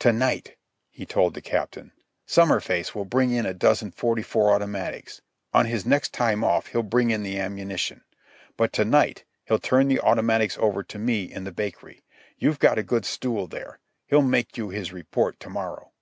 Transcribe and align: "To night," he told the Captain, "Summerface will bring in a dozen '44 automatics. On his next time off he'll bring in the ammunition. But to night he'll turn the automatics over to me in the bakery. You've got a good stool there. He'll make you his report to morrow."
"To 0.00 0.12
night," 0.12 0.56
he 0.90 1.06
told 1.06 1.34
the 1.34 1.40
Captain, 1.40 1.92
"Summerface 2.26 2.96
will 2.96 3.04
bring 3.04 3.30
in 3.30 3.46
a 3.46 3.54
dozen 3.54 3.92
'44 3.92 4.50
automatics. 4.50 5.22
On 5.54 5.66
his 5.66 5.86
next 5.86 6.12
time 6.12 6.42
off 6.42 6.66
he'll 6.66 6.82
bring 6.82 7.10
in 7.12 7.22
the 7.22 7.38
ammunition. 7.38 8.02
But 8.56 8.72
to 8.72 8.84
night 8.84 9.22
he'll 9.44 9.60
turn 9.60 9.86
the 9.86 10.00
automatics 10.00 10.58
over 10.58 10.82
to 10.82 10.98
me 10.98 11.32
in 11.32 11.44
the 11.44 11.52
bakery. 11.52 12.02
You've 12.38 12.58
got 12.58 12.76
a 12.76 12.82
good 12.82 13.04
stool 13.04 13.46
there. 13.46 13.78
He'll 14.08 14.20
make 14.20 14.58
you 14.58 14.70
his 14.70 14.92
report 14.92 15.38
to 15.38 15.48
morrow." 15.48 15.92